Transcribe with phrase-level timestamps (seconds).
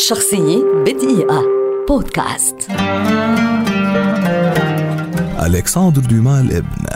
[0.00, 1.44] شخصية بدقيقة.
[1.88, 2.56] بودكاست.
[5.46, 6.89] ألكسندر دوما الابن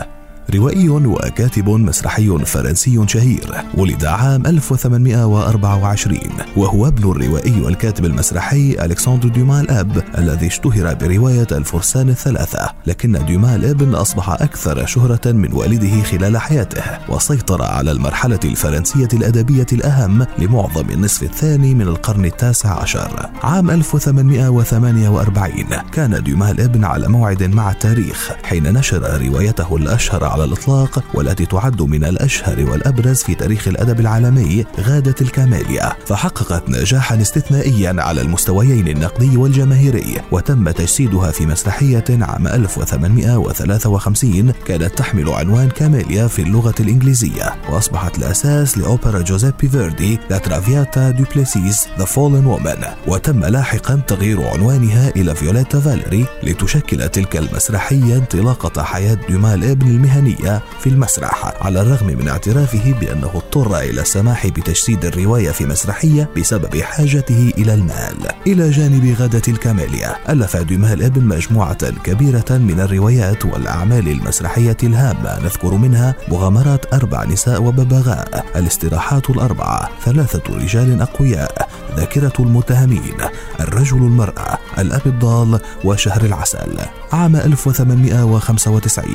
[0.53, 6.19] روائي وكاتب مسرحي فرنسي شهير ولد عام 1824
[6.57, 13.55] وهو ابن الروائي والكاتب المسرحي ألكسندر دوما الأب الذي اشتهر برواية الفرسان الثلاثة لكن دوما
[13.55, 20.89] الابن أصبح أكثر شهرة من والده خلال حياته وسيطر على المرحلة الفرنسية الأدبية الأهم لمعظم
[20.89, 23.29] النصف الثاني من القرن التاسع عشر.
[23.43, 25.55] عام 1848
[25.91, 31.81] كان دوما الابن على موعد مع التاريخ حين نشر روايته الأشهر على الإطلاق والتي تعد
[31.81, 39.37] من الأشهر والأبرز في تاريخ الأدب العالمي غادة الكاميليا فحققت نجاحا استثنائيا على المستويين النقدي
[39.37, 47.55] والجماهيري وتم تجسيدها في مسرحية عام 1853 كانت تحمل عنوان كاماليا في اللغة الإنجليزية.
[47.69, 55.09] وأصبحت الأساس لأوبرا جوزيبي فيردي لا ترافياتا دوبليسيس The Fallen Woman وتم لاحقا تغيير عنوانها
[55.15, 61.81] إلى فيوليتا فاليري لتشكل تلك المسرحية انطلاقة حياة دوما الابن المهنية الفنية في المسرح على
[61.81, 68.17] الرغم من اعترافه بأنه اضطر إلى السماح بتجسيد الرواية في مسرحية بسبب حاجته إلى المال.
[68.47, 75.73] إلى جانب غادة الكاميليا ألف دوما الابن مجموعة كبيرة من الروايات والأعمال المسرحية الهامة نذكر
[75.73, 83.17] منها مغامرات أربع نساء وببغاء الاستراحات الأربعة ثلاثة رجال أقوياء ذاكرة المتهمين
[83.59, 86.77] الرجل المرأة الأب الضال وشهر العسل
[87.11, 89.05] عام 1895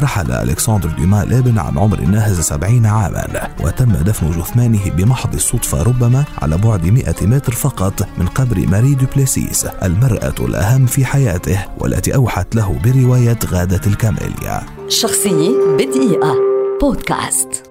[0.00, 6.24] رحل ألكسندر دوما الابن عن عمر ناهز 70 عاما وتم دفن جثمانه بمحض الصدفة ربما
[6.42, 12.54] على بعد 100 متر فقط من قبر ماري دوبليسيس المرأة الأهم في حياته والتي أوحت
[12.54, 14.62] له برواية غادة الكاميليا.
[14.88, 16.34] شخصية بدقيقة.
[16.80, 17.69] بودكاست.